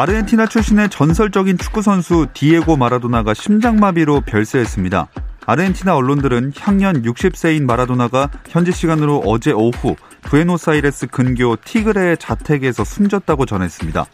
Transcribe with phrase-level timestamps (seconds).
[0.00, 5.08] 아르헨티나 출신의 전설적인 축구 선수 디에고 마라도나가 심장마비로 별세했습니다.
[5.44, 14.06] 아르헨티나 언론들은 향년 60세인 마라도나가 현지 시간으로 어제 오후 부에노스아이레스 근교 티그레의 자택에서 숨졌다고 전했습니다.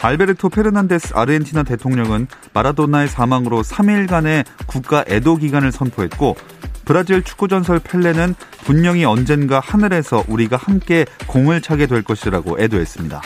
[0.00, 6.34] 알베르토 페르난데스 아르헨티나 대통령은 마라도나의 사망으로 3일간의 국가 애도 기간을 선포했고
[6.86, 8.34] 브라질 축구 전설 펠레는
[8.64, 13.20] 분명히 언젠가 하늘에서 우리가 함께 공을 차게 될 것이라고 애도했습니다.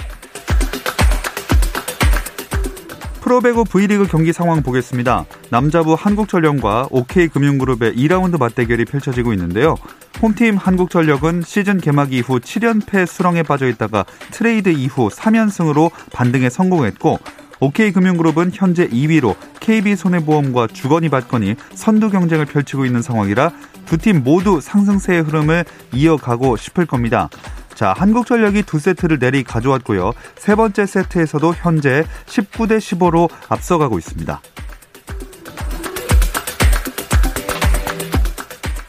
[3.25, 5.25] 프로배구 V리그 경기 상황 보겠습니다.
[5.49, 9.77] 남자부 한국전력과 OK금융그룹의 2라운드 맞대결이 펼쳐지고 있는데요.
[10.21, 17.19] 홈팀 한국전력은 시즌 개막 이후 7연패 수렁에 빠져 있다가 트레이드 이후 3연승으로 반등에 성공했고
[17.61, 23.53] OK금융그룹은 현재 2위로 KB손해보험과 주거니 받거니 선두 경쟁을 펼치고 있는 상황이라
[23.87, 25.65] 두 팀 모두 상승세의 흐름을
[25.95, 27.31] 이어가고 싶을 겁니다.
[27.75, 30.13] 자, 한국전력이 두 세트를 내리 가져왔고요.
[30.37, 34.41] 세 번째 세트에서도 현재 19대 15로 앞서가고 있습니다.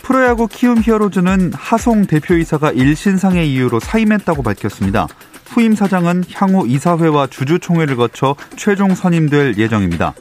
[0.03, 5.08] 프로야구 키움 히어로즈는 하송 대표이사가 일신상의 이유로 사임했다고 밝혔습니다.
[5.47, 10.13] 후임 사장은 향후 이사회와 주주총회를 거쳐 최종 선임될 예정입니다.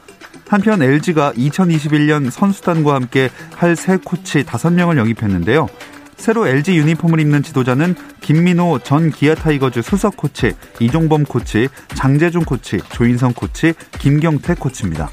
[0.48, 5.68] 한편 LG가 2021년 선수단과 함께 할 새 코치 5명을 영입했는데요.
[6.16, 12.78] 새로 LG 유니폼을 입는 지도자는 김민호 전 기아 타이거즈 수석 코치, 이종범 코치, 장재중 코치,
[12.90, 15.10] 조인성 코치, 김경태 코치입니다.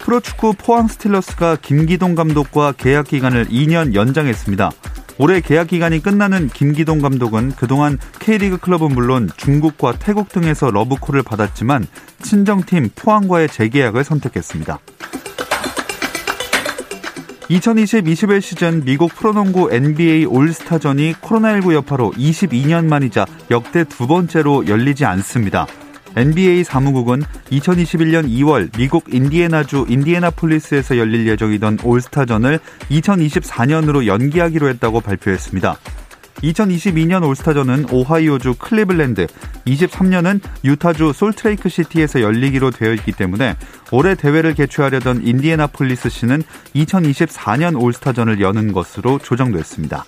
[0.00, 4.70] 프로축구 포항 스틸러스가 김기동 감독과 계약 기간을 2년 연장했습니다.
[5.18, 11.86] 올해 계약 기간이 끝나는 김기동 감독은 그동안 K리그 클럽은 물론 중국과 태국 등에서 러브콜을 받았지만
[12.22, 14.78] 친정팀 포항과의 재계약을 선택했습니다.
[17.50, 25.66] 2020-21 시즌 미국 프로농구 NBA 올스타전이 코로나19 여파로 22년 만이자 역대 두 번째로 열리지 않습니다.
[26.16, 35.76] NBA 사무국은 2021년 2월 미국 인디애나주 인디애나폴리스에서 열릴 예정이던 올스타전을 2024년으로 연기하기로 했다고 발표했습니다.
[36.42, 39.26] 2022년 올스타전은 오하이오주 클리블랜드,
[39.66, 43.56] 23년은 유타주 솔트레이크 시티에서 열리기로 되어 있기 때문에
[43.92, 46.42] 올해 대회를 개최하려던 인디애나폴리스 시는
[46.74, 50.04] 2024년 올스타전을 여는 것으로 조정됐습니다.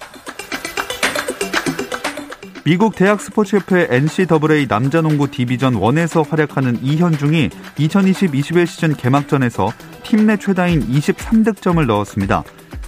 [2.65, 9.73] 미국 대학 스포츠협회 NCAA 남자농구 디비전 1에서 활약하는 이현중이 2020-21 시즌 개막전에서
[10.05, 12.45] 팀 내 최다인 23득점을 넣었습니다.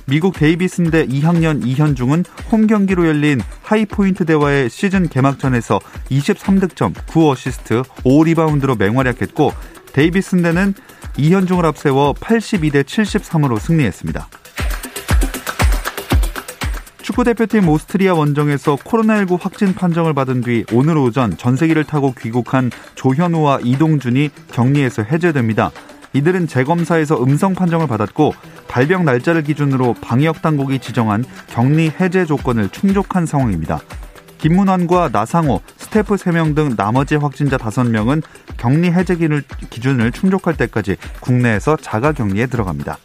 [0.07, 9.53] 미국 데이비슨대 2학년 이현중은 홈 경기로 열린 하이포인트 대와의 시즌 개막전에서 23득점, 9어시스트, 5리바운드로 맹활약했고
[9.93, 10.75] 데이비슨대는
[11.17, 14.29] 이현중을 앞세워 82대 73으로 승리했습니다.
[17.05, 24.31] 축구대표팀 오스트리아 원정에서 코로나19 확진 판정을 받은 뒤 오늘 오전 전세기를 타고 귀국한 조현우와 이동준이
[24.53, 25.71] 격리에서 해제됩니다.
[26.15, 28.33] 이들은 재검사에서 음성 판정을 받았고
[28.69, 33.81] 발병 날짜를 기준으로 방역 당국이 지정한 격리 해제 조건을 충족한 상황입니다.
[34.39, 38.23] 김문환과 나상호, 스태프 3명 등 나머지 확진자 5명은
[38.57, 39.17] 격리 해제
[39.71, 42.99] 기준을 충족할 때까지 국내에서 자가 격리에 들어갑니다.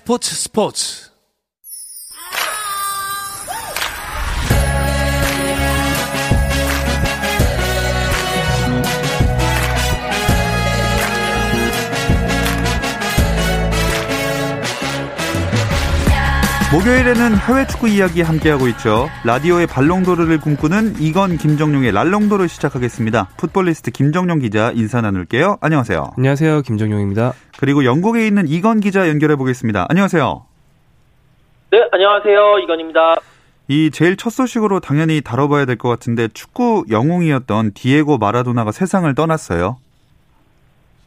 [0.00, 1.09] 스포츠 스포츠
[16.72, 19.08] 목요일에는 해외 축구 이야기 함께하고 있죠.
[19.24, 23.28] 라디오의 발롱도르를 꿈꾸는 이건 김정용의 랄롱도르 시작하겠습니다.
[23.38, 25.58] 풋볼리스트 김정용 기자 인사 나눌게요.
[25.60, 26.12] 안녕하세요.
[26.16, 26.62] 안녕하세요.
[26.62, 27.32] 김정용입니다.
[27.58, 29.86] 그리고 영국에 있는 이건 기자 연결해 보겠습니다.
[29.88, 30.46] 안녕하세요.
[31.72, 32.58] 네, 안녕하세요.
[32.60, 33.16] 이건입니다.
[33.66, 39.76] 이 제일 첫 소식으로 당연히 다뤄봐야 될 것 같은데 축구 영웅이었던 디에고 마라도나가 세상을 떠났어요.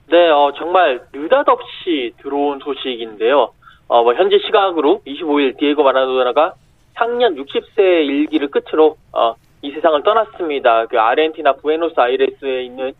[0.09, 3.53] 네, 어, 정말 느닷없이 들어온 소식인데요.
[3.87, 6.53] 어, 뭐 현재 시각으로 25일 디에고 마라도나가
[6.95, 10.85] 향년 60세 일기를 끝으로 어, 이 세상을 떠났습니다.
[10.87, 12.93] 그 아르헨티나 부에노스아이레스에 있는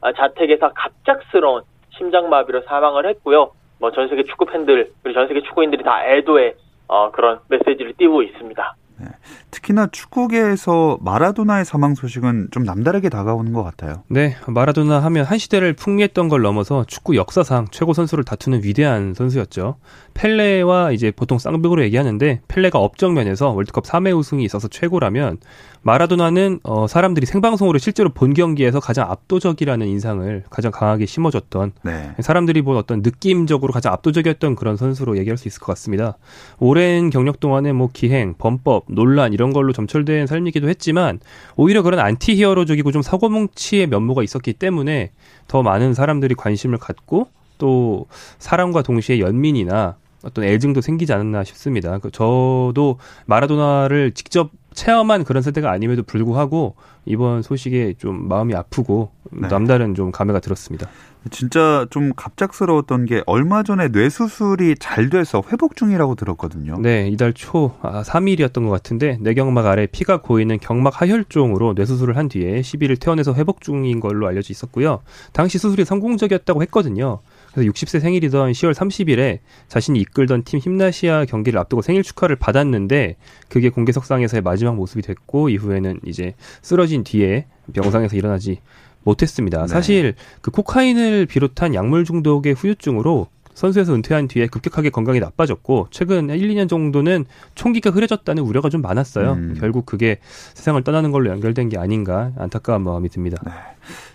[0.00, 1.62] 아, 자택에서 갑작스러운
[1.96, 3.52] 심장마비로 사망을 했고요.
[3.78, 6.54] 뭐 전 세계 축구 팬들 그리고 전 세계 축구인들이 다 애도의
[6.88, 8.74] 어, 그런 메시지를 띄우고 있습니다.
[9.00, 9.06] 네.
[9.50, 14.02] 특히나 축구계에서 마라도나의 사망 소식은 좀 남다르게 다가오는 것 같아요.
[14.08, 19.76] 네, 마라도나 하면 한 시대를 풍미했던 걸 넘어서 축구 역사상 최고 선수를 다투는 위대한 선수였죠.
[20.14, 25.38] 펠레와 이제 보통 쌍벽으로 얘기하는데 펠레가 업적 면에서 월드컵 3회 우승이 있어서 최고라면
[25.82, 32.10] 마라도나는 어, 사람들이 생방송으로 실제로 본 경기에서 가장 압도적이라는 인상을 가장 강하게 심어줬던 네.
[32.20, 36.18] 사람들이 본 어떤 느낌적으로 가장 압도적이었던 그런 선수로 얘기할 수 있을 것 같습니다.
[36.58, 41.18] 오랜 경력 동안에 뭐 기행, 범법, 논란 이런 걸로 점철된 삶이기도 했지만
[41.56, 45.12] 오히려 그런 안티 히어로적이고 좀 사고뭉치의 면모가 있었기 때문에
[45.48, 48.06] 더 많은 사람들이 관심을 갖고 또
[48.38, 51.96] 사람과 동시에 연민이나 어떤 애증도 생기지 않았나 싶습니다.
[51.98, 56.74] 그 저도 마라도나를 직접 체험한 그런 세대가 아님에도 불구하고
[57.06, 59.48] 이번 소식에 좀 마음이 아프고 네.
[59.48, 60.86] 남다른 좀 감회가 들었습니다.
[61.30, 66.78] 진짜 좀 갑작스러웠던 게 얼마 전에 뇌 수술이 잘 돼서 회복 중이라고 들었거든요.
[66.80, 72.16] 네, 이달 초 아, 3일이었던 것 같은데 뇌경막 아래 피가 고이는 경막 하혈종으로 뇌 수술을
[72.16, 75.02] 한 뒤에 10일을 퇴원해서 회복 중인 걸로 알려져 있었고요.
[75.32, 77.20] 당시 수술이 성공적이었다고 했거든요.
[77.52, 83.16] 그래서 60세 생일이던 10월 30일에 자신이 이끌던 팀 힘나시아 경기를 앞두고 생일 축하를 받았는데
[83.48, 88.60] 그게 공개석상에서의 마지막 모습이 됐고 이후에는 이제 쓰러진 뒤에 병상에서 일어나지
[89.02, 89.62] 못했습니다.
[89.62, 89.66] 네.
[89.66, 96.48] 사실 그 코카인을 비롯한 약물 중독의 후유증으로 선수에서 은퇴한 뒤에 급격하게 건강이 나빠졌고 최근 1,
[96.48, 99.32] 2년 정도는 총기가 흐려졌다는 우려가 좀 많았어요.
[99.32, 99.56] 음.
[99.58, 100.18] 결국 그게
[100.54, 103.36] 세상을 떠나는 걸로 연결된 게 아닌가 안타까운 마음이 듭니다.
[103.44, 103.52] 네.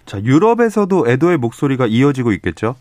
[0.05, 2.75] 자, 유럽에서도 애도의 목소리가 이어지고 있겠죠?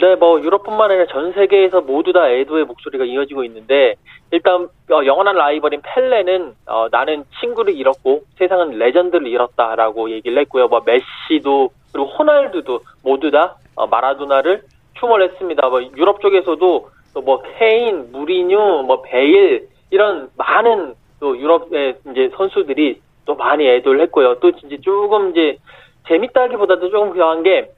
[0.00, 3.96] 네, 뭐 유럽뿐만 아니라 전 세계에서 모두 다 애도의 목소리가 이어지고 있는데
[4.30, 10.68] 일단 어, 영원한 라이벌인 펠레는 어, 나는 친구를 잃었고 세상은 legend를 잃었다라고 얘기를 했고요.
[10.68, 14.62] 뭐 메시도 그리고 호날두도 모두 다 어, 마라도나를
[15.00, 15.68] 추모했습니다.
[15.68, 23.00] 뭐 유럽 쪽에서도 또 뭐 케인, 무리뉴, 뭐 베일 이런 많은 또 유럽의 이제 선수들이
[23.24, 24.38] 또 많이 애도를 했고요.
[24.38, 25.58] 또 이제 조금 이제
[26.06, 27.70] 재밌다기보다도 조금 그한 게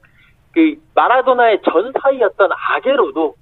[0.53, 3.35] 그 마라도나의 전 사이였던 아게로도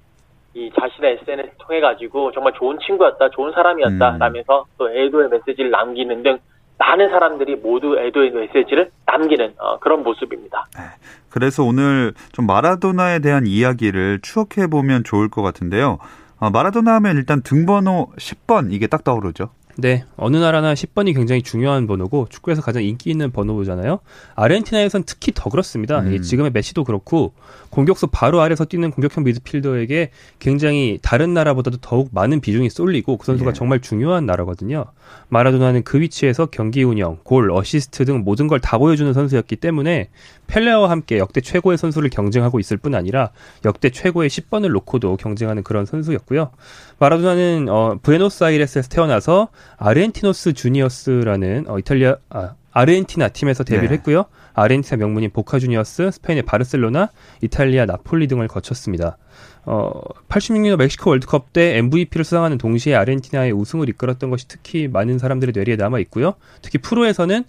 [0.53, 4.17] 이 자신의 SNS 통해 가지고 정말 좋은 친구였다, 좋은 사람이었다 음.
[4.19, 6.39] 라면서 또 애도의 메시지를 남기는 등
[6.77, 10.65] 많은 사람들이 모두 애도의 메시지를 남기는 어, 그런 모습입니다.
[10.75, 10.83] 네.
[11.29, 15.99] 그래서 오늘 좀 마라도나에 대한 이야기를 추억해 보면 좋을 것 같은데요.
[16.39, 19.49] 어, 마라도나 하면 일단 등번호 10번 이게 딱 떠오르죠.
[19.81, 23.99] 네, 어느 나라나 10번이 굉장히 중요한 번호고 축구에서 가장 인기 있는 번호잖아요.
[24.35, 25.99] 아르헨티나에선 특히 더 그렇습니다.
[26.01, 26.21] 음.
[26.21, 27.33] 지금의 메시도 그렇고
[27.69, 33.49] 공격수 바로 아래서 뛰는 공격형 미드필더에게 굉장히 다른 나라보다도 더욱 많은 비중이 쏠리고 그 선수가
[33.49, 33.53] 예.
[33.53, 34.85] 정말 중요한 나라거든요.
[35.29, 40.09] 마라도나는 그 위치에서 경기 운영, 골, 어시스트 등 모든 걸 다 보여주는 선수였기 때문에
[40.49, 43.31] 펠레와 함께 역대 최고의 선수를 경쟁하고 있을 뿐 아니라
[43.65, 46.49] 역대 최고의 10번을 놓고도 경쟁하는 그런 선수였고요.
[46.97, 53.95] 마라도나는 어, 부에노스아이레스에서 태어나서 아르헨티노스 주니어스라는 어, 이탈리아 아, 아르헨티나 팀에서 데뷔를 네.
[53.95, 54.25] 했고요.
[54.53, 57.09] 아르헨티나 명문인 보카 주니어스, 스페인의 바르셀로나,
[57.41, 59.17] 이탈리아 나폴리 등을 거쳤습니다.
[59.65, 59.91] 어,
[60.29, 65.75] 86년 멕시코 월드컵 때 MVP를 수상하는 동시에 아르헨티나의 우승을 이끌었던 것이 특히 많은 사람들의 뇌리에
[65.75, 66.33] 남아 있고요.
[66.61, 67.43] 특히 프로에서는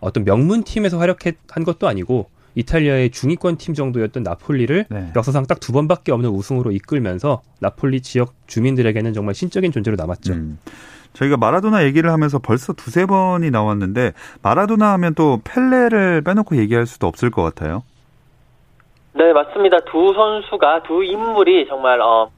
[0.00, 5.12] 어떤 명문 팀에서 활약한 것도 아니고 이탈리아의 중위권 팀 정도였던 나폴리를 네.
[5.16, 10.32] 역사상 딱 두 번밖에 없는 우승으로 이끌면서 나폴리 지역 주민들에게는 정말 신적인 존재로 남았죠.
[10.32, 10.58] 음.
[11.12, 17.06] 저희가 마라도나 얘기를 하면서 벌써 두세 번이 나왔는데 마라도나 하면 또 펠레를 빼놓고 얘기할 수도
[17.06, 17.84] 없을 것 같아요.
[19.12, 19.78] 네, 맞습니다.
[19.80, 22.30] 두 선수가 두 인물이 정말 어,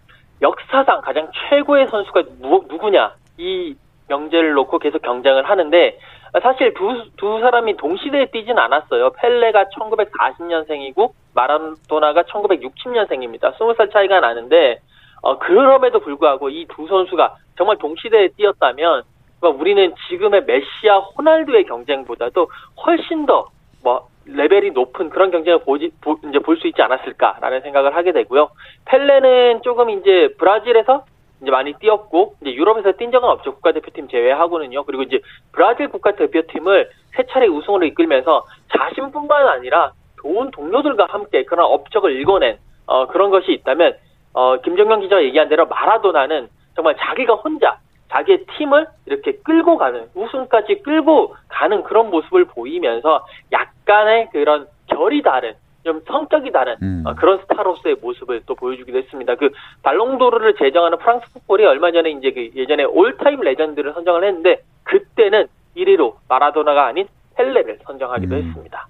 [0.42, 3.74] 역사상 가장 최고의 선수가 누, 누구냐 이
[4.08, 5.98] 명제를 놓고 계속 경쟁을 하는데
[6.42, 9.10] 사실 두, 두 사람이 동시대에 뛰진 않았어요.
[9.10, 13.54] 펠레가 1940년생이고 마라도나가 1960년생입니다.
[13.56, 14.80] 20살 차이가 나는데
[15.22, 19.02] 어, 그럼에도 불구하고 이 두 선수가 정말 동시대에 뛰었다면
[19.40, 22.48] 그러니까 우리는 지금의 메시아 호날두의 경쟁보다도
[22.84, 23.48] 훨씬 더
[23.84, 28.48] 뭐 레벨이 높은 그런 경쟁을 보지 보, 이제 볼 수 있지 않았을까라는 생각을 하게 되고요.
[28.86, 31.04] 펠레는 조금 이제 브라질에서
[31.44, 34.84] 이제 많이 뛰었고 이제 유럽에서 뛴 적은 없죠 국가대표팀 제외하고는요.
[34.84, 35.20] 그리고 이제
[35.52, 38.44] 브라질 국가대표팀을 세 차례 우승으로 이끌면서
[38.76, 43.96] 자신뿐만 아니라 좋은 동료들과 함께 그런 업적을 일궈낸 어, 그런 것이 있다면
[44.32, 47.78] 어, 김정용 기자가 얘기한 대로 마라도나는 정말 자기가 혼자
[48.10, 55.54] 자기의 팀을 이렇게 끌고 가는 우승까지 끌고 가는 그런 모습을 보이면서 약간의 그런 결이 다른
[55.84, 57.02] 좀 성격이 다른 음.
[57.06, 59.34] 어, 그런 스타로서의 모습을 또 보여주기도 했습니다.
[59.36, 59.50] 그
[59.82, 66.14] 발롱도르를 제정하는 프랑스 풋볼이 얼마 전에 이제 그 예전에 all-time legend를 선정을 했는데 그때는 1위로
[66.28, 68.42] 마라도나가 아닌 펠레를 선정하기도 음.
[68.42, 68.88] 했습니다.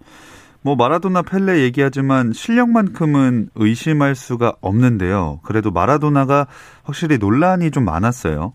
[0.62, 5.40] 뭐 마라도나 펠레 얘기하지만 실력만큼은 의심할 수가 없는데요.
[5.44, 6.46] 그래도 마라도나가
[6.84, 8.54] 확실히 논란이 좀 많았어요.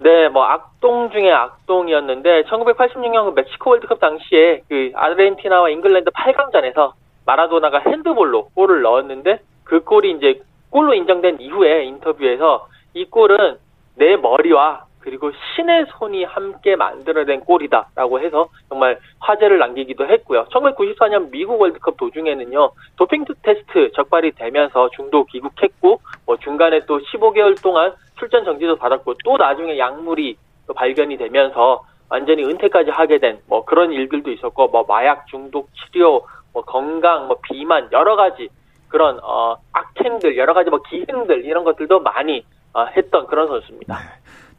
[0.00, 6.92] 네, 뭐 악동 중에 악동이었는데 1986년 멕시코 월드컵 당시에 그 아르헨티나와 잉글랜드 8강전에서
[7.26, 10.40] 마라도나가 핸드볼로 골을 넣었는데 그 골이 이제
[10.70, 13.56] 골로 인정된 이후에 인터뷰에서 이 골은
[13.96, 20.46] 내 머리와 그리고 신의 손이 함께 만들어낸 골이다라고 해서 정말 화제를 남기기도 했고요.
[20.46, 27.92] 1994년 미국 월드컵 도중에는요 도핑 테스트 적발이 되면서 중도 귀국했고 뭐 중간에 또 15개월 동안
[28.18, 33.92] 출전 정지도 받았고 또 나중에 약물이 또 발견이 되면서 완전히 은퇴까지 하게 된 뭐 그런
[33.92, 36.22] 일들도 있었고 뭐 마약 중독 치료
[36.54, 38.48] 뭐 건강 뭐 비만 여러 가지
[38.88, 43.98] 그런 어 악행들 여러 가지 뭐 기행들 이런 것들도 많이 어, 했던 그런 선수입니다.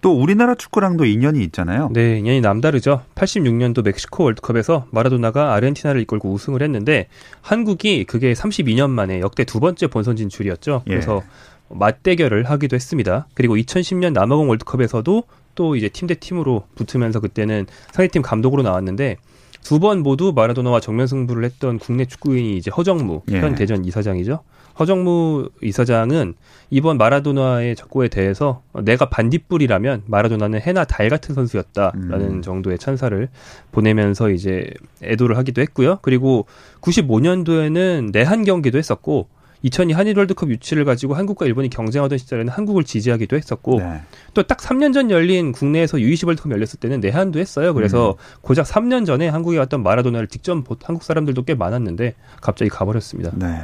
[0.02, 1.90] 또 우리나라 축구랑도 인연이 있잖아요.
[1.92, 3.02] 네, 인연이 남다르죠.
[3.16, 7.08] 86년도 멕시코 월드컵에서 마라도나가 아르헨티나를 이끌고 우승을 했는데
[7.42, 10.84] 한국이 그게 32년 만에 역대 두 번째 본선 진출이었죠.
[10.86, 10.90] 예.
[10.92, 11.24] 그래서
[11.70, 13.26] 맞대결을 하기도 했습니다.
[13.34, 15.24] 그리고 2010년 남아공 월드컵에서도
[15.56, 19.18] 또 이제 팀 대 팀으로 붙으면서 그때는 상대팀 감독으로 나왔는데
[19.66, 23.40] 두 번 모두 마라도나와 정면 승부를 했던 국내 축구인이 이제 허정무 예.
[23.40, 24.40] 현 대전 이사장이죠.
[24.78, 26.36] 허정무 이사장은
[26.70, 32.42] 이번 마라도나의 적고에 대해서 내가 반딧불이라면 마라도나는 해나 달 같은 선수였다라는 음.
[32.42, 33.28] 정도의 찬사를
[33.72, 34.70] 보내면서 이제
[35.02, 36.00] 애도를 하기도 했고요.
[36.04, 36.46] 그리고
[36.82, 39.30] 95년도에는 내한 경기도 했었고
[39.66, 44.02] 2002 한일 월드컵 유치를 가지고 한국과 일본이 경쟁하던 시절에는 한국을 지지하기도 했었고 네.
[44.36, 47.74] 또딱 3년 전 열린 국내에서 U20 월드컵 열렸을 때는 내한도 했어요.
[47.74, 48.40] 그래서 음.
[48.42, 53.32] 고작 3년 전에 한국에 왔던 마라도나를 직접 본 한국 사람들도 꽤 많았는데 갑자기 가버렸습니다.
[53.34, 53.60] 네.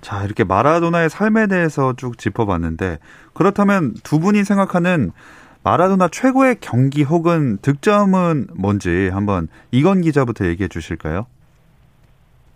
[0.00, 3.00] 자, 이렇게 마라도나의 삶에 대해서 쭉 짚어봤는데
[3.34, 5.10] 그렇다면 두 분이 생각하는
[5.64, 11.26] 마라도나 최고의 경기 혹은 득점은 뭔지 한번 이건 기자부터 얘기해 주실까요?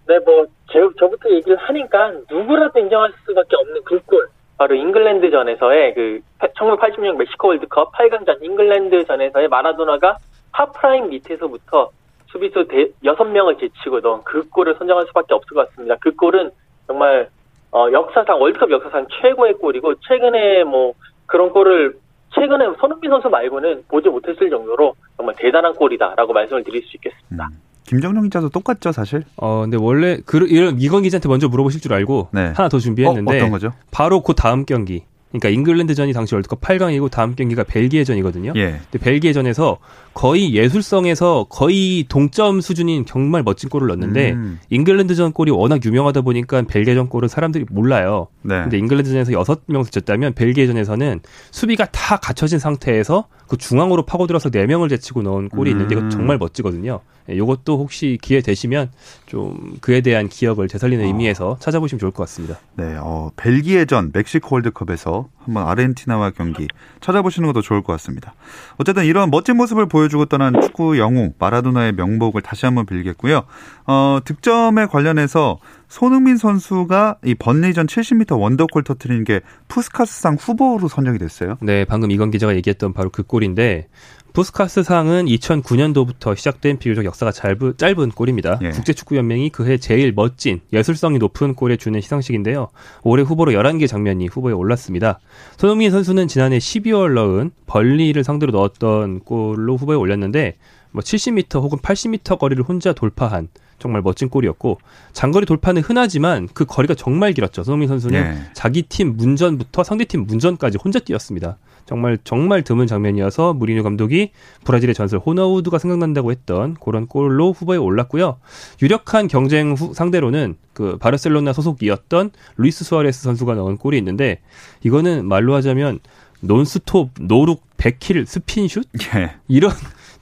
[0.06, 4.28] 네, 뭐, 제, 저부터 얘기를 하니까 누구라도 인정할 수밖에 없는 그 골.
[4.58, 10.18] 바로 잉글랜드전에서의 그 1986년 멕시코 월드컵 8강전 잉글랜드전에서의 마라도나가
[10.52, 11.90] 하프라인 밑에서부터
[12.30, 15.96] 수비수 대, 6명을 제치고 넣은 그 골을 선정할 수밖에 없을 것 같습니다.
[16.00, 16.50] 그 골은
[16.86, 17.28] 정말
[17.72, 20.92] 어, 역사상 월드컵 역사상 최고의 골이고 최근에 뭐
[21.26, 21.96] 그런 골을
[22.34, 27.48] 최근에 손흥민 선수 말고는 보지 못했을 정도로 정말 대단한 골이다라고 말씀을 드릴 수 있겠습니다.
[27.50, 27.71] 음.
[27.92, 29.24] 김정용 기자도 똑같죠, 사실?
[29.36, 32.52] 어, 근데 원래 그 이런 이건 기자한테 먼저 물어보실 줄 알고 네.
[32.56, 33.72] 하나 더 준비했는데 어, 어떤 거죠?
[33.90, 35.04] 바로 그 다음 경기.
[35.32, 38.52] 그러니까 잉글랜드전이 당시 월드컵 8강이고 다음 경기가 벨기에전이거든요.
[38.56, 38.80] 예.
[38.90, 39.78] 근데 벨기에전에서
[40.12, 46.62] 거의 예술성에서 거의 동점 수준인 정말 멋진 골을 넣었는데 음, 잉글랜드전 골이 워낙 유명하다 보니까
[46.62, 48.28] 벨기에전 골은 사람들이 몰라요.
[48.42, 48.60] 네.
[48.62, 51.20] 근데 잉글랜드전에서 여섯 명 스쳤다면 벨기에전에서는
[51.50, 56.10] 수비가 다 갖춰진 상태에서 그 중앙으로 파고들어서 네 명을 제치고 넣은 골이 있는데 이거 음.
[56.10, 57.00] 정말 멋지거든요.
[57.28, 58.90] 예, 요것도 혹시 기회 되시면
[59.26, 61.06] 좀 그에 대한 기억을 되살리는 어.
[61.06, 62.58] 의미에서 찾아보시면 좋을 것 같습니다.
[62.76, 66.68] 네, 어, 벨기에전 멕시코 월드컵에서 한번 아르헨티나와 경기
[67.00, 68.34] 찾아보시는 것도 좋을 것 같습니다.
[68.78, 73.42] 어쨌든 이런 멋진 모습을 보여주고 떠난 축구 영웅 마라도나의 명복을 다시 한번 빌겠고요.
[73.86, 81.58] 어, 득점에 관련해서 손흥민 선수가 이 번리전 70m 원더골 터트리는 게 푸스카스상 후보로 선정이 됐어요.
[81.60, 83.88] 네, 방금 이건 기자가 얘기했던 바로 그 골인데
[84.32, 88.58] 부스카스 상은 2009년도부터 시작된 비교적 역사가 짧은, 짧은 골입니다.
[88.62, 88.70] 예.
[88.70, 92.68] 국제축구연맹이 그해 제일 멋진 예술성이 높은 골에 주는 시상식인데요.
[93.02, 95.20] 올해 후보로 11개 장면이 후보에 올랐습니다.
[95.58, 100.56] 손흥민 선수는 지난해 12월 넣은 벌리를 상대로 넣었던 골로 후보에 올렸는데
[100.92, 103.48] 뭐 70m 혹은 80m 거리를 혼자 돌파한
[103.82, 104.78] 정말 멋진 골이었고
[105.12, 107.64] 장거리 돌파는 흔하지만 그 거리가 정말 길었죠.
[107.64, 108.36] 손흥민 선수는 예.
[108.54, 111.58] 자기 팀 문전부터 상대 팀 문전까지 혼자 뛰었습니다.
[111.84, 114.30] 정말 정말 드문 장면이어서 무리뉴 감독이
[114.64, 118.38] 브라질의 전설 호나우두가 생각난다고 했던 그런 골로 후보에 올랐고요.
[118.80, 124.38] 유력한 경쟁 후, 상대로는 그 바르셀로나 소속이었던 루이스 수아레스 선수가 넣은 골이 있는데
[124.84, 125.98] 이거는 말로 하자면
[126.40, 128.84] 논스톱 no-look back heel 스핀슛
[129.16, 129.34] 예.
[129.48, 129.72] 이런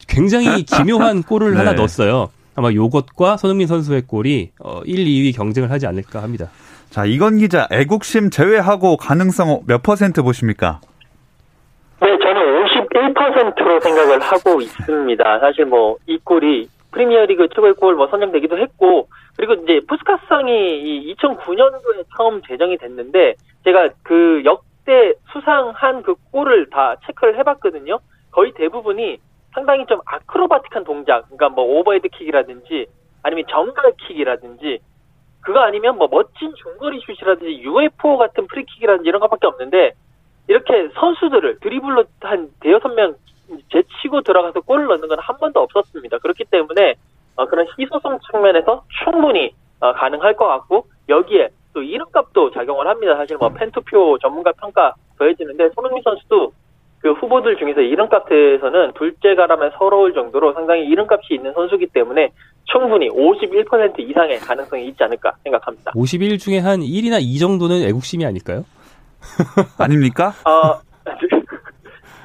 [0.08, 1.58] 굉장히 기묘한 골을 네.
[1.58, 2.30] 하나 넣었어요.
[2.56, 6.46] 아마 요것과 손흥민 선수의 골이 어, 1, 2위 경쟁을 하지 않을까 합니다.
[6.90, 10.80] 자, 이건 기자, 애국심 제외하고 가능성 몇 퍼센트 보십니까?
[12.00, 15.38] 네, 저는 51%로 생각을 하고 있습니다.
[15.40, 22.78] 사실 뭐 이 골이 프리미어리그 최고의 골뭐 선정되기도 했고 그리고 이제 푸스카상이 2009년도에 처음 제정이
[22.78, 28.00] 됐는데 제가 그 역대 수상한 그 골을 다 체크를 해봤거든요.
[28.32, 29.18] 거의 대부분이
[29.52, 32.86] 상당히 좀 아크로바틱한 동작, 그러니까 뭐 오버헤드 킥이라든지
[33.22, 34.80] 아니면 전갈 킥이라든지
[35.42, 39.92] 그거 아니면 뭐 멋진 중거리 슛이라든지 UFO 같은 프리킥이라든지 이런 것밖에 없는데
[40.48, 43.14] 이렇게 선수들을 드리블로 한 대여섯 명
[43.72, 46.18] 제치고 들어가서 골을 넣는 건 한 번도 없었습니다.
[46.18, 46.94] 그렇기 때문에
[47.36, 53.16] 어, 그런 희소성 측면에서 충분히 어, 가능할 것 같고 여기에 또 이름값도 작용을 합니다.
[53.16, 56.52] 사실 뭐 팬투표 전문가 평가 더해지는데 손흥민 선수도
[57.40, 62.30] 그 후보들 중에서 이름값에서는 둘째가라면 서러울 정도로 상당히 이름값이 있는 선수기 때문에
[62.64, 65.92] 충분히 51% 이상의 가능성이 있지 않을까 생각합니다.
[65.94, 68.64] 51 중에 한 1이나 2 정도는 애국심이 아닐까요?
[69.78, 70.32] 아닙니까?
[70.44, 70.80] 어,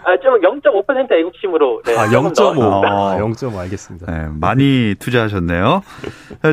[0.06, 1.82] 아, 좀 0.5% 애국심으로.
[1.84, 2.34] 네, 아, 조금 0.5.
[2.56, 2.82] 더.
[2.86, 4.12] 아, 0.5 알겠습니다.
[4.12, 5.82] 네, 많이 투자하셨네요.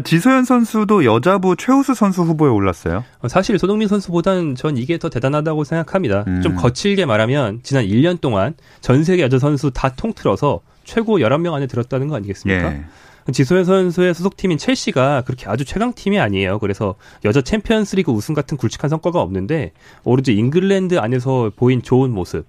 [0.04, 3.04] 지소연 선수도 여자부 최우수 선수 후보에 올랐어요.
[3.20, 6.24] 어, 사실 손흥민 선수보다는 전 이게 더 대단하다고 생각합니다.
[6.28, 6.40] 음.
[6.40, 11.66] 좀 거칠게 말하면 지난 1년 동안 전 세계 여자 선수 다 통틀어서 최고 11명 안에
[11.66, 12.72] 들었다는 거 아니겠습니까?
[12.72, 12.84] 예.
[13.30, 16.58] 지소연 선수의 소속팀인 첼시가 그렇게 아주 최강팀이 아니에요.
[16.58, 19.72] 그래서 여자 챔피언스리그 우승 같은 굵직한 성과가 없는데
[20.04, 22.46] 오로지 잉글랜드 안에서 보인 좋은 모습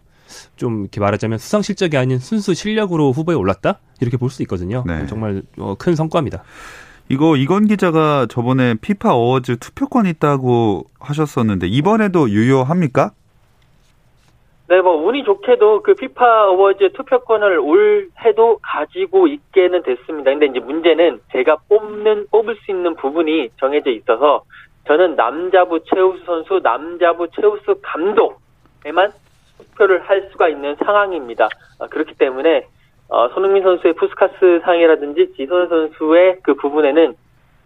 [0.55, 4.83] 좀 이렇게 말하자면 수상 실적이 아닌 순수 실력으로 후보에 올랐다 이렇게 볼 수 있거든요.
[4.85, 5.05] 네.
[5.07, 6.43] 정말 어, 큰 성과입니다.
[7.09, 13.11] 이거 이건 기자가 저번에 피파 어워즈 투표권 있다고 하셨었는데 이번에도 유효합니까?
[14.69, 20.31] 네, 뭐 운이 좋게도 그 피파 어워즈 투표권을 올 해도 가지고 있게는 됐습니다.
[20.31, 24.43] 근데 이제 문제는 제가 뽑는 뽑을 수 있는 부분이 정해져 있어서
[24.87, 29.11] 저는 남자부 최우수 선수, 남자부 최우수 감독에만
[29.57, 31.49] 투표를 할 수가 있는 상황입니다.
[31.79, 32.67] 아, 그렇기 때문에
[33.09, 37.15] 어, 손흥민 선수의 푸스카스 상이라든지 지선 선수의 그 부분에는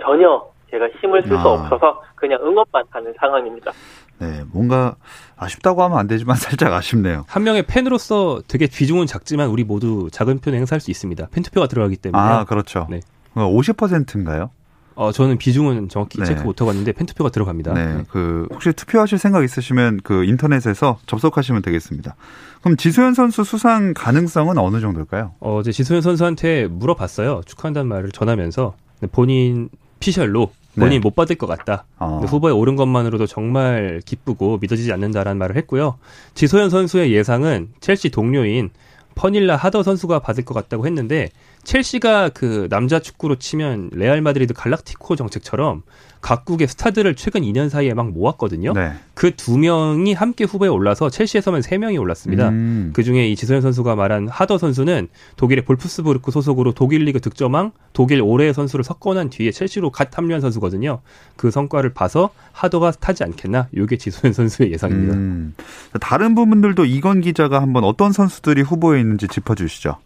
[0.01, 1.53] 전혀 제가 힘을 쓸수 아.
[1.53, 3.71] 없어서 그냥 응원만 하는 상황입니다.
[4.19, 4.95] 네, 뭔가
[5.37, 7.23] 아쉽다고 하면 안 되지만 살짝 아쉽네요.
[7.27, 11.27] 한 명의 팬으로서 되게 비중은 작지만 우리 모두 작은 편 행사할 수 있습니다.
[11.31, 12.21] 팬 투표가 들어가기 때문에.
[12.21, 12.87] 아, 그렇죠.
[12.89, 12.99] 네.
[13.35, 14.49] 50%인가요?
[14.97, 16.25] 어, 저는 비중은 정확히 네.
[16.25, 17.73] 체크 못하고 왔는데 팬 투표가 들어갑니다.
[17.75, 22.15] 네, 그 혹시 투표하실 생각 있으시면 그 인터넷에서 접속하시면 되겠습니다.
[22.63, 25.35] 그럼 지소연 선수 수상 가능성은 어느 정도일까요?
[25.39, 27.41] 어, 제 지소연 선수한테 물어봤어요.
[27.45, 30.99] 축하한다는 말을 전하면서 네, 본인 피셜로 본인이 네.
[30.99, 31.85] 못 받을 것 같다.
[31.99, 32.23] 어.
[32.27, 35.99] 후보에 오른 것만으로도 정말 기쁘고 믿어지지 않는다라는 말을 했고요.
[36.33, 38.71] 지소연 선수의 예상은 첼시 동료인
[39.13, 41.29] 퍼닐라 하더 선수가 받을 것 같다고 했는데
[41.67, 45.81] 첼시가 그 남자 축구로 치면 레알 마드리드 갈락티코 정책처럼
[46.21, 48.71] 각국의 스타들을 최근 2년 사이에 막 모았거든요.
[48.71, 48.93] 네.
[49.15, 52.49] 그 두 명이 함께 후보에 올라서 첼시에서만 세 명이 올랐습니다.
[52.49, 52.91] 음.
[52.93, 58.21] 그 중에 이 지소연 선수가 말한 하더 선수는 독일의 볼프스부르크 소속으로 독일 리그 득점왕, 독일
[58.21, 61.01] 올해의 선수를 석권한 뒤에 첼시로 갓 합류한 선수거든요.
[61.35, 63.67] 그 성과를 봐서 하더가 타지 않겠나?
[63.73, 65.15] 이게 지소연 선수의 예상입니다.
[65.15, 65.53] 음.
[65.99, 69.97] 다른 부분들도 이건 기자가 한번 어떤 선수들이 후보에 있는지 짚어주시죠.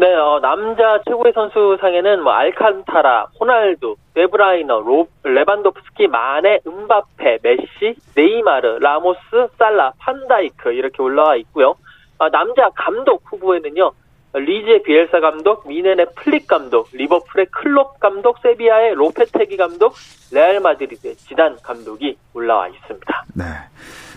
[0.00, 7.96] 네, 어, 남자 최고의 선수 상에는 뭐 알칸타라, 호날두, 데브라이너, 로, 레반도프스키, 마네, 음바페, 메시,
[8.16, 9.20] 네이마르, 라모스,
[9.58, 11.74] 살라, 판다이크 이렇게 올라와 있고요.
[12.18, 13.92] 아, 남자 감독 후보에는요.
[14.32, 19.92] 리즈의 비엘사 감독, 뮌헨의 플릭 감독, 리버풀의 클롭 감독, 세비야의 로페테기 감독,
[20.32, 23.24] 레알 마드리드의 지단 감독이 올라와 있습니다.
[23.34, 23.44] 네.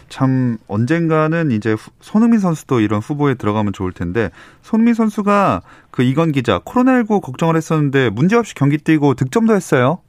[0.09, 4.29] 참 언젠가는 이제 후- 손흥민 선수도 이런 후보에 들어가면 좋을 텐데
[4.61, 5.61] 손흥민 선수가
[5.91, 9.99] 그 이건 기자 코로나19 걱정을 했었는데 문제없이 경기 뛰고 득점도 했어요.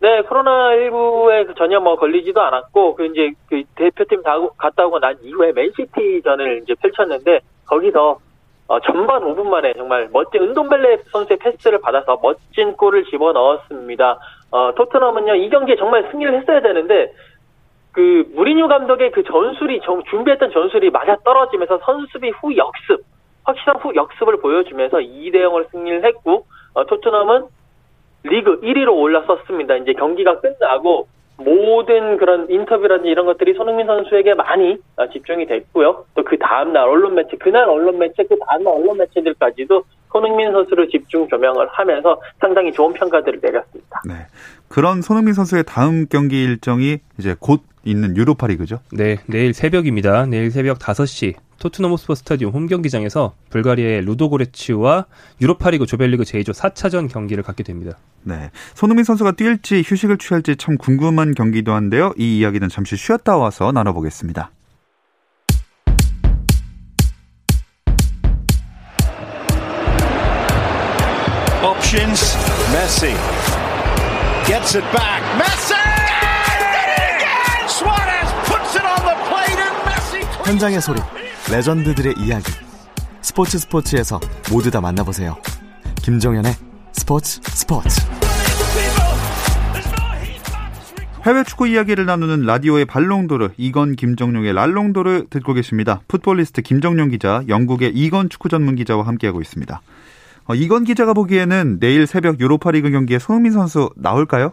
[0.00, 5.52] 네, 코로나19에 전혀 뭐 걸리지도 않았고, 그 이제 그 대표팀 다 갔다 오고 난 이후에
[5.52, 8.18] 맨시티전을 이제 펼쳤는데, 거기서
[8.68, 14.18] 어, 전반 5분 만에 정말 멋진 은동벨레 선수의 패스를 받아서 멋진 골을 집어 넣었습니다.
[14.52, 17.12] 어, 토트넘은요, 이 경기에 정말 승리를 했어야 되는데,
[17.92, 23.04] 그 무리뉴 감독의 그 전술이 정- 준비했던 전술이 맞아 떨어지면서 선수비 후 역습,
[23.44, 27.44] 확실한 후 역습을 보여주면서 2대 0을 승리를 했고, 어, 토트넘은
[28.24, 29.76] 리그 1위로 올라섰습니다.
[29.76, 36.04] 이제 경기가 끝나고 모든 그런 인터뷰라든지 이런 것들이 손흥민 선수에게 많이 어, 집중이 됐고요.
[36.14, 41.26] 또 그 다음날 언론 매체, 그날 언론 매체, 그 다음날 언론 매체들까지도 손흥민 선수를 집중
[41.28, 44.02] 조명을 하면서 상당히 좋은 평가들을 내렸습니다.
[44.06, 44.14] 네.
[44.70, 48.78] 그런 손흥민 선수의 다음 경기 일정이 이제 곧 있는 유로파 리그죠.
[48.92, 50.26] 네, 내일 새벽입니다.
[50.26, 55.06] 내일 새벽 5시 토트넘 호스퍼 스타디움 홈 경기장에서 불가리아의 루도고레츠와
[55.40, 57.98] 유로파리그 조별리그 제2조 4차전 경기를 갖게 됩니다.
[58.22, 58.50] 네.
[58.74, 62.14] 손흥민 선수가 뛸지 휴식을 취할지 참 궁금한 경기도 한데요.
[62.16, 64.52] 이 이야기는 잠시 쉬었다 와서 나눠보겠습니다.
[71.92, 72.06] It
[73.10, 73.69] back.
[74.46, 74.76] Did it
[77.14, 77.68] again!
[77.68, 80.20] Suarez puts it on the plate and Messi.
[80.44, 81.00] 현장의 소리,
[81.50, 82.50] 레전드들의 이야기.
[83.22, 85.36] 스포츠 스포츠에서 모두 다 만나보세요.
[86.02, 86.54] 김정현의
[86.92, 88.00] 스포츠 스포츠.
[91.26, 96.00] 해외 축구 이야기를 나누는 라디오의 발롱도르 이건 김정용의 랄롱도르 듣고 계십니다.
[96.08, 99.82] 풋볼리스트 김정용 기자, 영국의 이건 축구 전문 기자와 함께하고 있습니다.
[100.50, 104.52] 어, 이건 기자가 보기에는 내일 새벽 유로파리그 경기에 손흥민 선수 나올까요?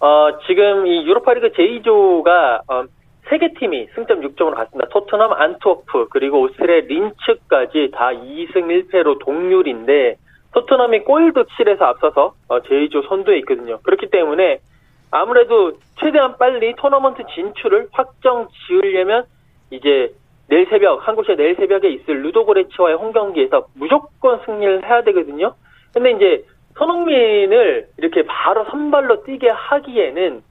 [0.00, 2.84] 어, 지금 이 유로파리그 제2조가 어,
[3.28, 4.88] 세개 팀이 승점 6점으로 갔습니다.
[4.90, 10.16] 토트넘, 안트워프 그리고 오스트리아 린츠까지 다 2승 1패로 동률인데
[10.52, 13.78] 토트넘이 골득실에서 앞서서 어, 제2조 선두에 있거든요.
[13.84, 14.58] 그렇기 때문에
[15.12, 19.24] 아무래도 최대한 빨리 토너먼트 진출을 확정 지으려면
[19.70, 20.12] 이제
[20.48, 25.54] 내일 새벽 한국 시간 내일 새벽에 있을 루도고레츠와의 홈 경기에서 무조건 승리를 해야 되거든요.
[25.92, 26.44] 근데 이제
[26.76, 30.42] 손흥민을 이렇게 바로 선발로 뛰게 하기에는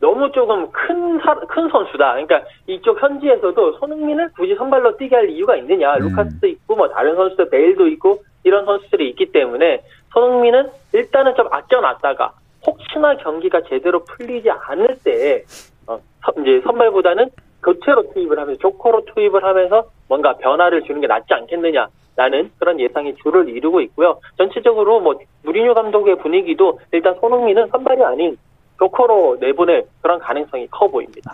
[0.00, 2.12] 너무 조금 큰, 사, 큰 선수다.
[2.12, 5.96] 그러니까 이쪽 현지에서도 손흥민을 굳이 선발로 뛰게 할 이유가 있느냐.
[5.96, 6.08] 음.
[6.08, 12.32] 루카스도 있고, 뭐 다른 선수들, 베일도 있고, 이런 선수들이 있기 때문에 손흥민은 일단은 좀 아껴놨다가
[12.66, 15.44] 혹시나 경기가 제대로 풀리지 않을 때,
[15.86, 15.98] 어,
[16.40, 17.30] 이제 선발보다는
[17.64, 23.14] 교체로 투입을 하면서 조커로 투입을 하면서 뭔가 변화를 주는 게 낫지 않겠느냐 라는 그런 예상이
[23.16, 24.20] 주를 이루고 있고요.
[24.38, 28.36] 전체적으로 뭐 무리뉴 감독의 분위기도 일단 손흥민은 선발이 아닌
[28.78, 31.32] 조커로 내보낼 그런 가능성이 커 보입니다.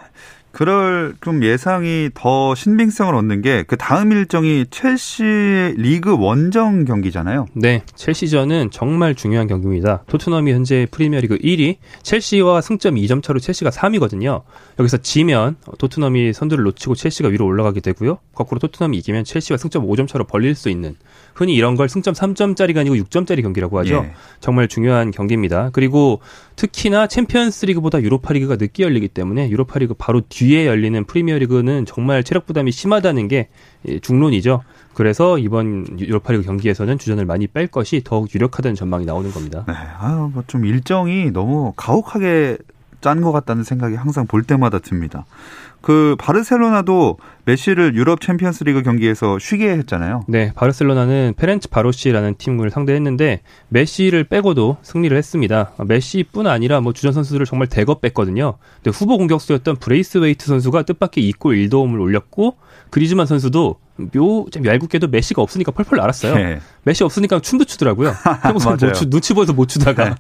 [0.53, 7.47] 그럴 좀 예상이 더 신빙성을 얻는 게 그 다음 일정이 첼시 리그 원정 경기잖아요.
[7.55, 10.03] 네, 첼시전은 정말 중요한 경기입니다.
[10.09, 14.43] 토트넘이 현재 프리미어리그 1위, 첼시와 승점 2점 차로 첼시가 3위거든요.
[14.79, 18.19] 여기서 지면 토트넘이 선두를 놓치고 첼시가 위로 올라가게 되고요.
[18.35, 20.97] 거꾸로 토트넘이 이기면 첼시와 승점 5점 차로 벌릴 수 있는
[21.35, 24.03] 흔히 이런 걸 승점 3점짜리가 아니고 6점짜리 경기라고 하죠.
[24.05, 24.13] 예.
[24.41, 25.71] 정말 중요한 경기입니다.
[25.73, 26.21] 그리고
[26.61, 31.87] 특히나 챔피언스 리그보다 유로파 리그가 늦게 열리기 때문에 유로파 리그 바로 뒤에 열리는 프리미어 리그는
[31.87, 33.49] 정말 체력 부담이 심하다는 게
[34.03, 34.63] 중론이죠.
[34.93, 39.65] 그래서 이번 유로파 리그 경기에서는 주전을 많이 뺄 것이 더욱 유력하다는 전망이 나오는 겁니다.
[39.67, 42.59] 네, 아, 뭐 좀 일정이 너무 가혹하게
[43.01, 45.25] 짠 것 같다는 생각이 항상 볼 때마다 듭니다.
[45.81, 50.25] 그 바르셀로나도 메시를 유럽 챔피언스 리그 경기에서 쉬게 했잖아요.
[50.29, 55.73] 네, 바르셀로나는 페렌츠바로시라는 팀을 상대했는데 메시를 빼고도 승리를 했습니다.
[55.87, 58.59] 메시뿐 아니라 뭐 주전 선수들을 정말 대거 뺐거든요.
[58.77, 62.57] 근데 후보 공격수였던 브레이스웨이트 선수가 뜻밖의 2골 1도움을 올렸고
[62.91, 63.77] 그리즈만 선수도
[64.13, 66.35] 묘, 좀 얄궂게도 메시가 없으니까 펄펄 날았어요.
[66.35, 66.61] 네.
[66.85, 68.15] 메시 없으니까 춤도 추더라고요.
[68.43, 70.11] 평소에 못 추, 눈치 보여서 못 추다가.
[70.11, 70.15] 네.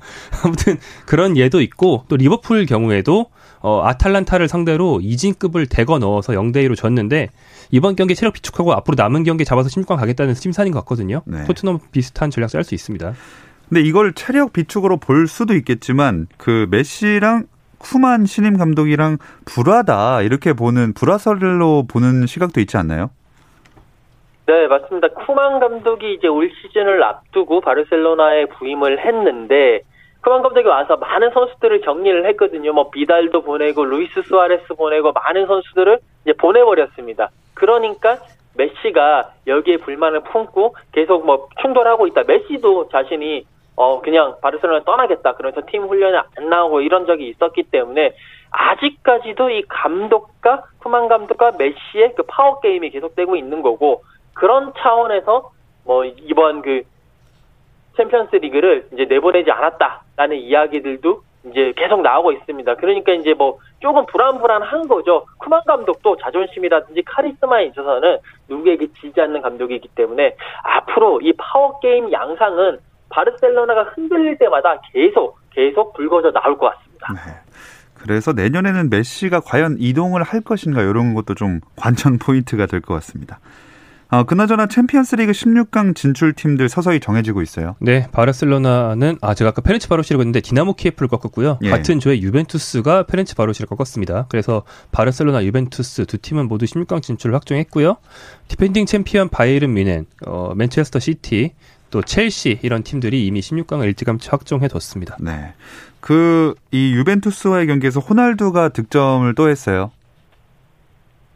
[0.44, 3.26] 아무튼 그런 예도 있고 또 리버풀 경우에도
[3.62, 7.28] 어, 아탈란타를 상대로 이진급을 대거 넣어서 0대 2로 졌는데
[7.70, 11.22] 이번 경기 체력 비축하고 앞으로 남은 경기 잡아서 16강 가겠다는 심산인 것 같거든요.
[11.26, 11.44] 네.
[11.44, 13.12] 토트넘 비슷한 전략 짤수 있습니다.
[13.68, 17.44] 근데 이걸 체력 비축으로 볼 수도 있겠지만 그 메시랑
[17.78, 23.10] 쿠만 신임 감독이랑 불화다 이렇게 보는 불화설로 보는 시각도 있지 않나요?
[24.46, 25.08] 네, 맞습니다.
[25.08, 29.82] 쿠만 감독이 이제 올 시즌을 앞두고 바르셀로나에 부임을 했는데
[30.22, 32.72] 쿠만 감독이 와서 많은 선수들을 정리를 했거든요.
[32.72, 37.30] 뭐 비달도 보내고 루이스 수아레스 보내고 많은 선수들을 이제 보내버렸습니다.
[37.54, 38.18] 그러니까
[38.56, 42.24] 메시가 여기에 불만을 품고 계속 뭐 충돌하고 있다.
[42.26, 45.34] 메시도 자신이 어 그냥 바르셀로나 떠나겠다.
[45.34, 48.12] 그러면서 팀 훈련에 안 나오고 이런 적이 있었기 때문에
[48.50, 54.02] 아직까지도 이 감독과 쿠만 감독과 메시의 그 파워 게임이 계속되고 있는 거고
[54.34, 55.50] 그런 차원에서
[55.84, 56.82] 뭐 이번 그
[58.00, 62.74] 챔피언스 리그를 이제 내보내지 않았다라는 이야기들도 이제 계속 나오고 있습니다.
[62.76, 65.26] 그러니까 이제 뭐 조금 불안불안한 거죠.
[65.38, 72.78] 쿠만 감독도 자존심이라든지 카리스마에 있어서는 누구에게 지지 않는 감독이기 때문에 앞으로 이 파워 게임 양상은
[73.10, 77.12] 바르셀로나가 흔들릴 때마다 계속 계속 불거져 나올 것 같습니다.
[77.14, 77.32] 네.
[78.02, 83.40] 그래서 내년에는 메시가 과연 이동을 할 것인가 이런 것도 좀 관전 포인트가 될 것 같습니다.
[84.10, 87.76] 어, 그나저나 챔피언스리그 16강 진출 팀들 서서히 정해지고 있어요.
[87.80, 91.58] 네, 바르셀로나는 아 제가 아까 페렌츠바로시라고 했는데 디나모 키예프를 꺾었고요.
[91.62, 91.70] 예.
[91.70, 94.26] 같은 조의 유벤투스가 페렌츠바로시를 꺾었습니다.
[94.28, 97.96] 그래서 바르셀로나, 유벤투스 두 팀은 모두 16강 진출을 확정했고요.
[98.48, 101.52] 디펜딩 챔피언 바이에른 뮌헨, 어, 맨체스터 시티,
[101.90, 105.16] 또 첼시 이런 팀들이 이미 16강을 일찌감치 확정해뒀습니다.
[105.20, 105.54] 네.
[106.00, 109.90] 그 이 유벤투스와의 경기에서 호날두가 득점을 또 했어요.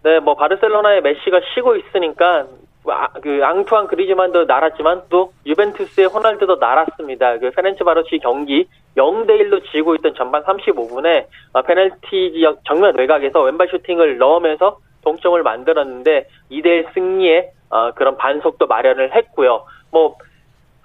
[0.02, 2.46] 네, 뭐 바르셀로나의 메시가 쉬고 있으니까
[2.86, 7.38] 아, 그 앙투안 그리즈만도 날았지만 또 유벤투스의 호날두도 날았습니다.
[7.38, 13.68] 그 페렌츠바로시 경기 0대 1로 지고 있던 전반 35분에 어, 페널티 지역 정면 외곽에서 왼발
[13.68, 19.64] 슈팅을 넣으면서 동점을 만들었는데 2대 1 승리에 어, 그런 반속도 마련을 했고요.
[19.90, 20.16] 뭐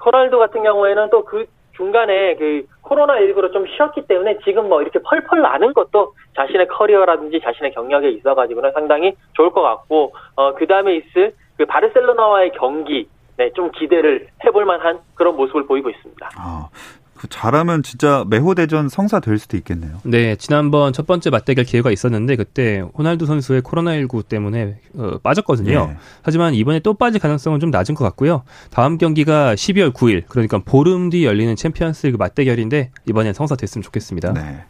[0.03, 1.45] 호날두 같은 경우에는 또 그
[1.79, 7.71] 중간에 그 코로나19로 좀 쉬었기 때문에 지금 뭐 이렇게 펄펄 나는 것도 자신의 커리어라든지 자신의
[7.71, 13.69] 경력에 있어가지고는 상당히 좋을 것 같고, 어, 그 다음에 있을 그 바르셀로나와의 경기, 네, 좀
[13.73, 16.29] 기대를 해볼 만한 그런 모습을 보이고 있습니다.
[16.37, 16.69] 아,
[17.15, 19.97] 그 잘하면 진짜 매호대전 성사 될 수도 있겠네요.
[20.05, 25.87] 네, 지난번 첫 번째 맞대결 기회가 있었는데 그때 호날두 선수의 코로나19 때문에 어, 빠졌거든요.
[25.87, 25.97] 네.
[26.21, 28.43] 하지만 이번에 또 빠질 가능성은 좀 낮은 것 같고요.
[28.71, 34.31] 다음 경기가 12월 9일, 그러니까 보름 뒤 열리는 챔피언스리그 맞대결인데 이번엔 성사됐으면 좋겠습니다.
[34.31, 34.63] 네.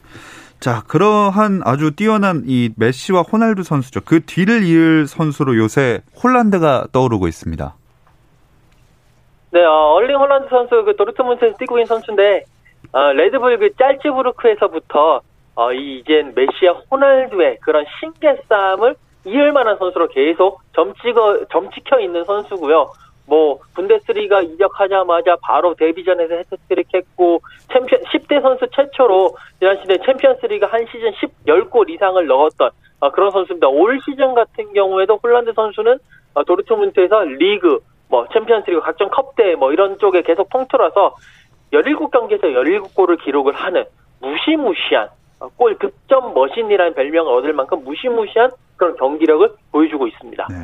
[0.59, 4.01] 자, 그러한 아주 뛰어난 이 메시와 호날두 선수죠.
[4.01, 7.75] 그 뒤를 이을 선수로 요새 홀란드가 떠오르고 있습니다.
[9.51, 12.43] 네, 어, 얼링 홀란드 선수 그 도르트문트에서 뛰고 있는 선수인데
[12.91, 15.21] 어, 레드불 그 짤츠부르크에서부터
[15.55, 18.95] 어, 이 이젠 메시와 호날두의 그런 신계 싸움을
[19.25, 22.91] 이을 만한 선수로 계속 점찍어 점찍혀 있는 선수고요.
[23.29, 30.85] 뭐 분데스리가 이적하자마자 바로 데뷔전에서 해트트릭 했고 챔피언 10대 선수 최초로 지난 시즌 챔피언스리그 한
[30.91, 33.67] 시즌 10 10골 이상을 넣었던 어, 그런 선수입니다.
[33.67, 35.99] 올 시즌 같은 경우에도 홀란드 선수는
[36.33, 41.15] 어, 도르트문트에서 리그 뭐 챔피언스리그 각종 컵대 뭐 이런 쪽에 계속 통틀어서
[41.71, 43.85] 17경기에서 17골을 기록을 하는
[44.19, 50.47] 무시무시한 어, 골 득점 머신이라는 별명을 얻을 만큼 무시무시한 그런 경기력을 보여주고 있습니다.
[50.49, 50.55] 네.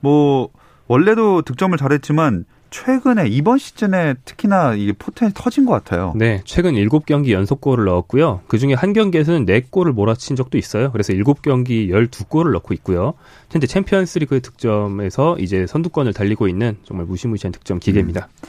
[0.00, 0.48] 뭐
[0.90, 6.12] 원래도 득점을 잘했지만 최근에 이번 시즌에 특히나 이게 포텐이 터진 것 같아요.
[6.16, 8.40] 네, 최근 7경기 연속골을 넣었고요.
[8.48, 10.90] 그중에 한 경기에서는 4골을 몰아친 적도 있어요.
[10.90, 13.14] 그래서 7경기 12골을 넣고 있고요.
[13.52, 18.28] 현재 챔피언스리그 득점에서 이제 선두권을 달리고 있는 정말 무시무시한 득점 기계입니다.
[18.28, 18.48] 음.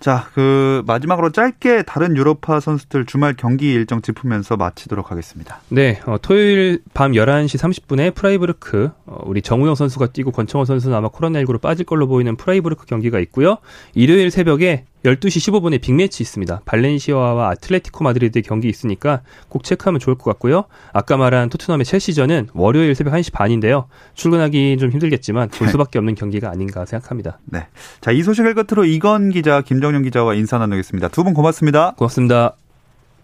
[0.00, 5.60] 자, 그 마지막으로 짧게 다른 유로파 선수들 주말 경기 일정 짚으면서 마치도록 하겠습니다.
[5.70, 11.08] 네, 어, 토요일 밤 11시 30분에 프라이부르크 어, 우리 정우영 선수가 뛰고 권창훈 선수는 아마
[11.08, 13.58] 코로나19로 빠질 걸로 보이는 프라이부르크 경기가 있고요.
[13.94, 16.62] 일요일 새벽에 12시 15분에 빅매치 있습니다.
[16.64, 20.64] 발렌시아와 아틀레티코 마드리드의 경기 있으니까 꼭 체크하면 좋을 것 같고요.
[20.92, 23.86] 아까 말한 토트넘의 첼시전은 월요일 새벽 1시 반인데요.
[24.14, 27.38] 출근하기 좀 힘들겠지만 볼 수밖에 없는 경기가 아닌가 생각합니다.
[27.44, 27.68] 네.
[28.00, 31.08] 자, 이 소식을 끝으로 이건 기자, 김정용 기자와 인사 나누겠습니다.
[31.08, 31.92] 두 분 고맙습니다.
[31.96, 32.56] 고맙습니다.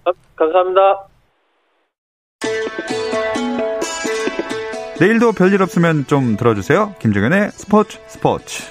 [0.05, 1.09] 아, 감사합니다.
[5.01, 6.95] 내일도 별일 없으면 좀 들어주세요.
[7.01, 8.63] 김정현의 스포츠 스포츠.